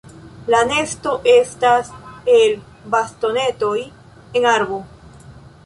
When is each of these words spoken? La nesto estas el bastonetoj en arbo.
La 0.53 0.61
nesto 0.69 1.11
estas 1.33 1.91
el 2.37 2.57
bastonetoj 2.97 3.77
en 4.41 4.51
arbo. 4.57 4.81